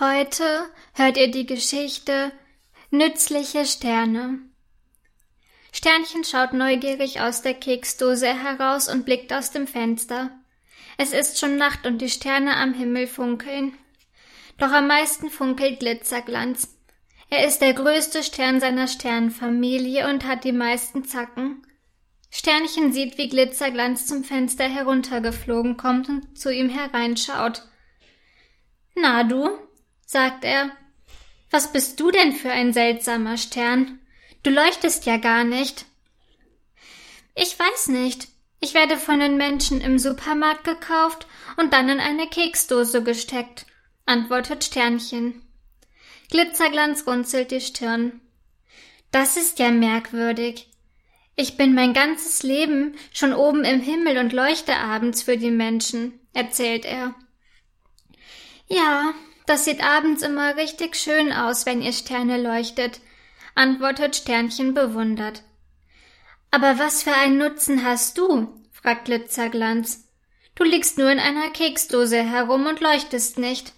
[0.00, 2.32] Heute hört ihr die Geschichte
[2.90, 4.38] Nützliche Sterne.
[5.72, 10.30] Sternchen schaut neugierig aus der Keksdose heraus und blickt aus dem Fenster.
[10.96, 13.74] Es ist schon Nacht und die Sterne am Himmel funkeln.
[14.56, 16.78] Doch am meisten funkelt Glitzerglanz.
[17.28, 21.66] Er ist der größte Stern seiner Sternfamilie und hat die meisten Zacken.
[22.30, 27.68] Sternchen sieht, wie Glitzerglanz zum Fenster heruntergeflogen kommt und zu ihm hereinschaut.
[28.94, 29.58] Na du,
[30.10, 30.72] sagt er.
[31.52, 34.00] Was bist du denn für ein seltsamer Stern?
[34.42, 35.84] Du leuchtest ja gar nicht.
[37.36, 38.26] Ich weiß nicht.
[38.58, 43.66] Ich werde von den Menschen im Supermarkt gekauft und dann in eine Keksdose gesteckt,
[44.04, 45.42] antwortet Sternchen.
[46.28, 48.20] Glitzerglanz runzelt die Stirn.
[49.12, 50.68] Das ist ja merkwürdig.
[51.36, 56.18] Ich bin mein ganzes Leben schon oben im Himmel und leuchte abends für die Menschen,
[56.32, 57.14] erzählt er.
[58.68, 59.14] Ja,
[59.46, 63.00] das sieht abends immer richtig schön aus, wenn ihr Sterne leuchtet,
[63.54, 65.42] antwortet Sternchen bewundert.
[66.50, 68.48] Aber was für einen Nutzen hast du?
[68.72, 70.08] fragt Glitzerglanz.
[70.54, 73.72] Du liegst nur in einer Keksdose herum und leuchtest nicht.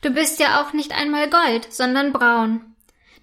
[0.00, 2.74] Du bist ja auch nicht einmal Gold, sondern braun.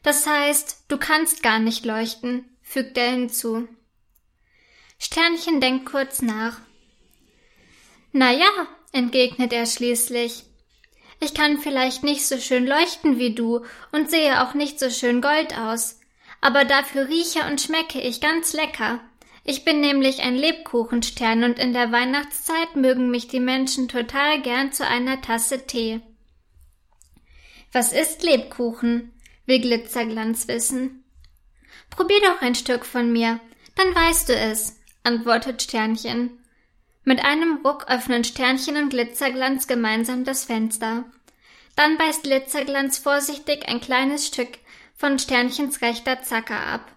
[0.04, 3.68] Das heißt, du kannst gar nicht leuchten, fügt er hinzu.
[4.98, 6.60] Sternchen denkt kurz nach.
[8.12, 8.50] Na ja,
[8.92, 10.44] entgegnet er schließlich.
[11.24, 15.22] Ich kann vielleicht nicht so schön leuchten wie du und sehe auch nicht so schön
[15.22, 16.00] gold aus,
[16.42, 19.00] aber dafür rieche und schmecke ich ganz lecker.
[19.44, 24.72] Ich bin nämlich ein Lebkuchenstern und in der Weihnachtszeit mögen mich die Menschen total gern
[24.72, 26.02] zu einer Tasse Tee.
[27.72, 29.14] Was ist Lebkuchen?
[29.46, 31.04] will Glitzerglanz wissen.
[31.92, 33.40] Probier doch ein Stück von mir,
[33.76, 36.41] dann weißt du es, antwortet Sternchen.
[37.04, 41.06] Mit einem Ruck öffnen Sternchen und Glitzerglanz gemeinsam das Fenster.
[41.76, 44.60] Dann beißt Glitzerglanz vorsichtig ein kleines Stück
[44.96, 46.92] von Sternchens rechter Zacke ab.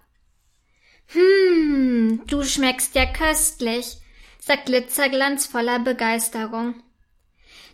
[1.07, 3.97] Hm, du schmeckst ja köstlich,
[4.39, 6.75] sagt Glitzerglanz voller Begeisterung.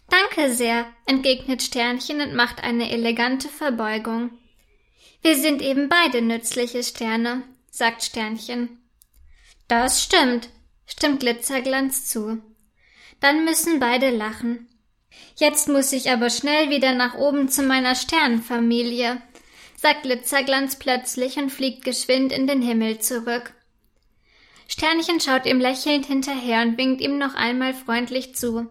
[0.09, 4.31] Danke sehr, entgegnet Sternchen und macht eine elegante Verbeugung.
[5.21, 8.81] Wir sind eben beide nützliche Sterne, sagt Sternchen.
[9.67, 10.49] Das stimmt,
[10.91, 12.41] stimmt Glitzerglanz zu.
[13.19, 14.67] Dann müssen beide lachen.
[15.35, 19.21] Jetzt muss ich aber schnell wieder nach oben zu meiner Sternenfamilie,
[19.77, 23.53] sagt Glitzerglanz plötzlich und fliegt geschwind in den Himmel zurück.
[24.67, 28.69] Sternchen schaut ihm lächelnd hinterher und winkt ihm noch einmal freundlich zu.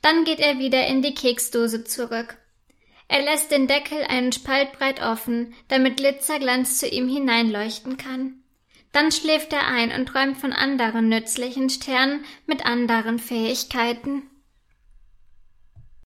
[0.00, 2.36] Dann geht er wieder in die Keksdose zurück.
[3.08, 8.43] Er lässt den Deckel einen Spalt breit offen, damit Glitzerglanz zu ihm hineinleuchten kann.
[8.94, 14.22] Dann schläft er ein und träumt von anderen nützlichen Sternen mit anderen Fähigkeiten.